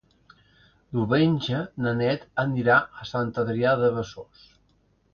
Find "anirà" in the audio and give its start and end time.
2.47-2.81